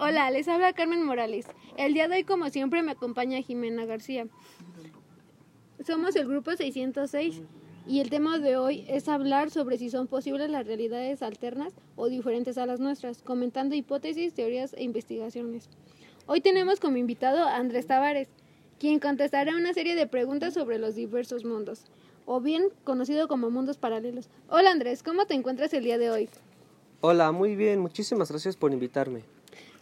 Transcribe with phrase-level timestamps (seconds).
[0.00, 1.46] Hola, les habla Carmen Morales.
[1.76, 4.26] El día de hoy, como siempre, me acompaña Jimena García.
[5.86, 7.42] Somos el grupo 606
[7.86, 12.08] y el tema de hoy es hablar sobre si son posibles las realidades alternas o
[12.08, 15.68] diferentes a las nuestras, comentando hipótesis, teorías e investigaciones.
[16.26, 18.28] Hoy tenemos como invitado a Andrés Tavares,
[18.80, 21.84] quien contestará una serie de preguntas sobre los diversos mundos,
[22.26, 24.28] o bien conocido como mundos paralelos.
[24.48, 26.28] Hola Andrés, ¿cómo te encuentras el día de hoy?
[27.00, 29.22] Hola, muy bien, muchísimas gracias por invitarme.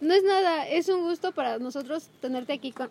[0.02, 2.88] No es nada, es un gusto para nosotros tenerte aquí con...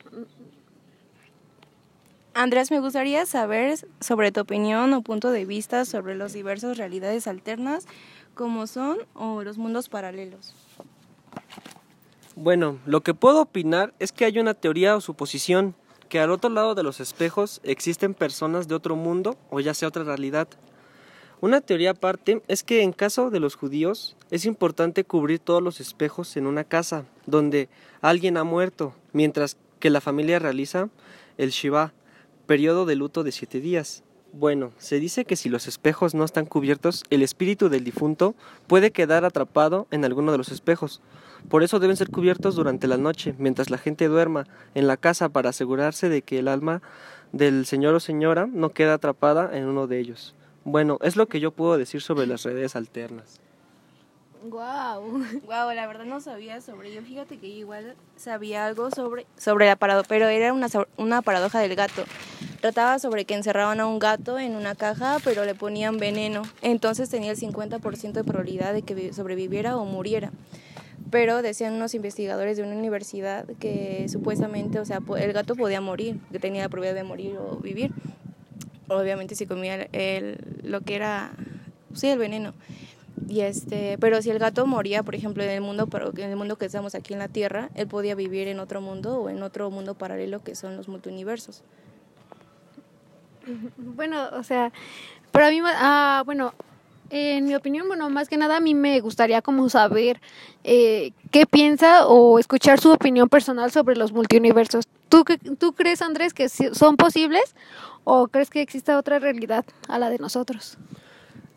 [2.33, 7.27] Andrés, me gustaría saber sobre tu opinión o punto de vista sobre las diversas realidades
[7.27, 7.85] alternas,
[8.33, 10.55] como son o los mundos paralelos.
[12.37, 15.75] Bueno, lo que puedo opinar es que hay una teoría o suposición
[16.07, 19.89] que al otro lado de los espejos existen personas de otro mundo o ya sea
[19.89, 20.47] otra realidad.
[21.41, 25.79] Una teoría aparte es que en caso de los judíos es importante cubrir todos los
[25.79, 27.67] espejos en una casa donde
[27.99, 30.89] alguien ha muerto, mientras que la familia realiza
[31.39, 31.93] el Shiva,
[32.45, 34.03] periodo de luto de siete días.
[34.33, 38.35] Bueno, se dice que si los espejos no están cubiertos, el espíritu del difunto
[38.67, 41.01] puede quedar atrapado en alguno de los espejos.
[41.49, 44.45] Por eso deben ser cubiertos durante la noche, mientras la gente duerma
[44.75, 46.83] en la casa para asegurarse de que el alma
[47.31, 50.35] del señor o señora no queda atrapada en uno de ellos.
[50.63, 53.39] Bueno, es lo que yo puedo decir sobre las redes alternas.
[54.43, 55.23] Wow.
[55.45, 57.01] Wow, la verdad no sabía sobre ello.
[57.03, 60.67] Fíjate que igual sabía algo sobre sobre la paradoja, pero era una
[60.97, 62.03] una paradoja del gato.
[62.59, 66.43] Trataba sobre que encerraban a un gato en una caja, pero le ponían veneno.
[66.61, 70.31] Entonces tenía el 50% de probabilidad de que sobreviviera o muriera.
[71.09, 76.19] Pero decían unos investigadores de una universidad que supuestamente, o sea, el gato podía morir,
[76.31, 77.91] que tenía la probabilidad de morir o vivir
[78.97, 81.31] obviamente si comía el, lo que era,
[81.93, 82.53] sí, el veneno.
[83.27, 85.87] Y este, pero si el gato moría, por ejemplo, en el mundo,
[86.17, 89.21] en el mundo que estamos aquí en la Tierra, él podía vivir en otro mundo
[89.21, 91.63] o en otro mundo paralelo que son los multiversos.
[93.77, 94.71] Bueno, o sea,
[95.31, 96.53] para mí, ah, bueno,
[97.09, 100.21] en mi opinión, bueno, más que nada a mí me gustaría como saber
[100.63, 104.85] eh, qué piensa o escuchar su opinión personal sobre los multiversos.
[105.11, 105.23] ¿Tú,
[105.59, 107.53] ¿Tú crees, Andrés, que son posibles
[108.03, 110.77] ¿O crees que existe otra realidad a la de nosotros?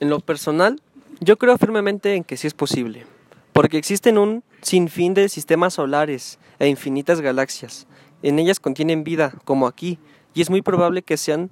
[0.00, 0.80] En lo personal,
[1.20, 3.06] yo creo firmemente en que sí es posible,
[3.52, 7.86] porque existen un sinfín de sistemas solares e infinitas galaxias.
[8.22, 9.98] En ellas contienen vida, como aquí,
[10.34, 11.50] y es muy probable que sean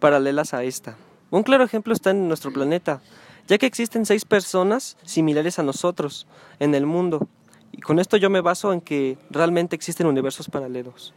[0.00, 0.96] paralelas a esta.
[1.30, 3.00] Un claro ejemplo está en nuestro planeta,
[3.46, 6.26] ya que existen seis personas similares a nosotros
[6.58, 7.26] en el mundo,
[7.72, 11.14] y con esto yo me baso en que realmente existen universos paralelos.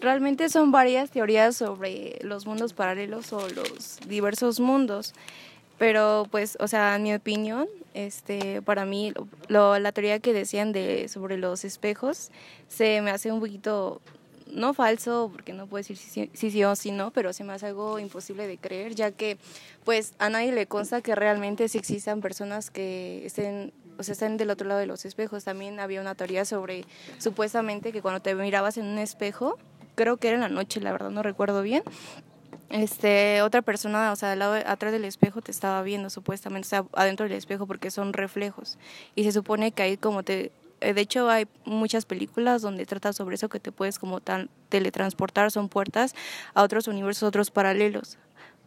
[0.00, 5.12] Realmente son varias teorías sobre los mundos paralelos o los diversos mundos,
[5.76, 9.12] pero pues, o sea, en mi opinión, este, para mí,
[9.48, 12.30] la teoría que decían de sobre los espejos
[12.68, 14.00] se me hace un poquito
[14.52, 17.66] no falso, porque no puedo decir si sí, o si no, pero se me hace
[17.66, 19.36] algo imposible de creer, ya que
[19.84, 24.36] pues a nadie le consta que realmente sí existan personas que estén, o sea, estén
[24.36, 25.44] del otro lado de los espejos.
[25.44, 26.84] También había una teoría sobre
[27.18, 29.58] supuestamente que cuando te mirabas en un espejo,
[29.98, 31.82] creo que era en la noche, la verdad no recuerdo bien.
[32.70, 36.68] Este, otra persona, o sea, al lado, atrás del espejo te estaba viendo supuestamente, o
[36.68, 38.78] sea, adentro del espejo porque son reflejos.
[39.16, 43.12] Y se supone que ahí como te eh, de hecho hay muchas películas donde trata
[43.12, 46.14] sobre eso que te puedes como tan teletransportar, son puertas
[46.54, 48.18] a otros universos, otros paralelos.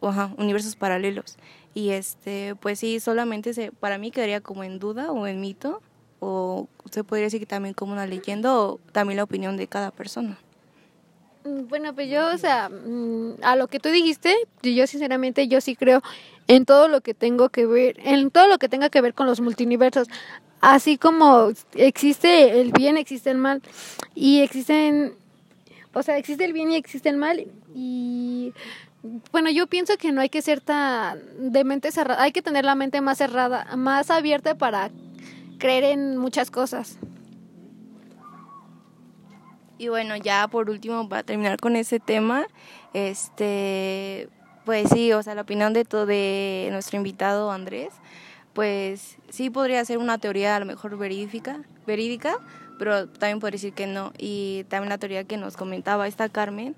[0.02, 1.38] Ajá, universos paralelos.
[1.74, 5.80] Y este, pues sí, solamente se, para mí quedaría como en duda o en mito,
[6.20, 9.90] o se podría decir que también como una leyenda, o también la opinión de cada
[9.90, 10.38] persona.
[11.44, 15.60] Mm, bueno, pues yo, o sea, mm, a lo que tú dijiste, yo sinceramente yo
[15.60, 16.02] sí creo
[16.48, 19.26] en todo lo que tengo que ver, en todo lo que tenga que ver con
[19.26, 20.08] los multiversos.
[20.60, 23.62] Así como existe el bien, existe el mal
[24.14, 25.14] y existen
[25.94, 28.52] o sea, existe el bien y existe el mal y
[29.32, 31.20] bueno, yo pienso que no hay que ser tan
[31.52, 34.90] de mente cerrada, hay que tener la mente más cerrada, más abierta para
[35.58, 36.98] creer en muchas cosas.
[39.78, 42.46] Y bueno, ya por último, para terminar con ese tema,
[42.94, 44.28] este,
[44.64, 47.92] pues sí, o sea, la opinión de todo de nuestro invitado Andrés,
[48.52, 52.36] pues sí podría ser una teoría a lo mejor verídica, verídica,
[52.78, 54.12] pero también podría decir que no.
[54.18, 56.76] Y también la teoría que nos comentaba esta Carmen,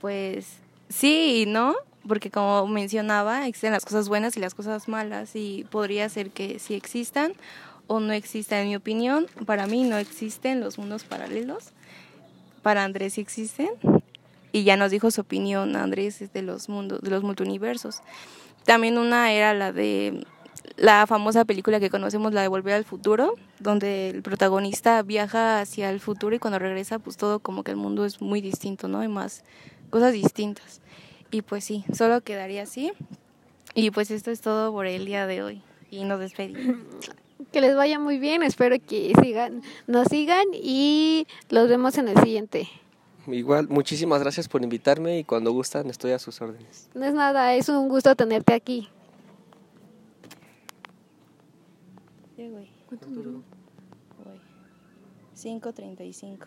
[0.00, 0.58] pues
[0.88, 1.74] sí y no,
[2.06, 6.58] porque como mencionaba, existen las cosas buenas y las cosas malas y podría ser que
[6.58, 7.34] sí existan
[7.86, 8.60] o no existan.
[8.60, 11.72] En mi opinión, para mí no existen los mundos paralelos
[12.62, 13.70] para Andrés sí existen
[14.52, 18.00] y ya nos dijo su opinión Andrés de los mundos de los multiversos.
[18.64, 20.24] También una era la de
[20.76, 25.90] la famosa película que conocemos, la de Volver al Futuro, donde el protagonista viaja hacia
[25.90, 29.00] el futuro y cuando regresa, pues todo como que el mundo es muy distinto, ¿no?
[29.00, 29.44] Hay más
[29.90, 30.80] cosas distintas.
[31.30, 32.92] Y pues sí, solo quedaría así.
[33.74, 35.62] Y pues esto es todo por el día de hoy.
[35.90, 36.76] Y nos despedimos.
[37.52, 42.18] Que les vaya muy bien, espero que sigan, nos sigan y los vemos en el
[42.18, 42.68] siguiente.
[43.26, 46.88] Igual, muchísimas gracias por invitarme y cuando gustan estoy a sus órdenes.
[46.94, 48.88] No es nada, es un gusto tenerte aquí.
[52.88, 53.42] ¿Cuánto duró?
[55.36, 56.46] 5.35.